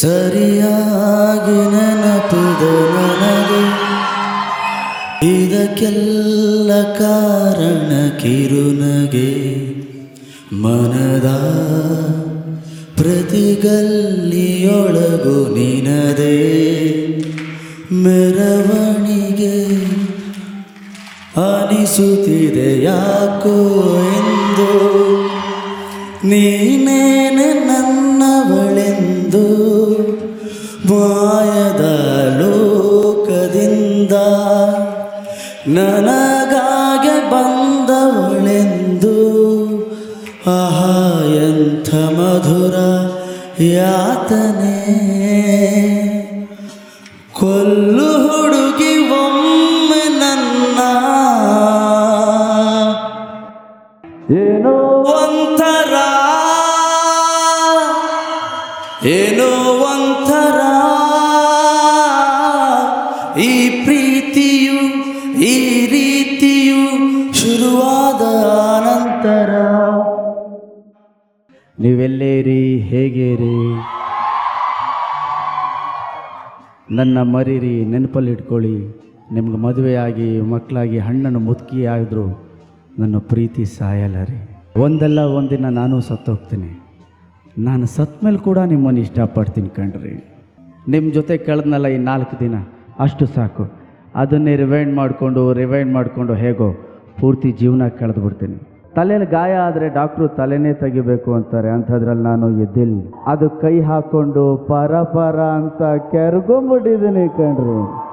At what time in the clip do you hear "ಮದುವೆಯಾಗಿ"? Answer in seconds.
79.56-80.40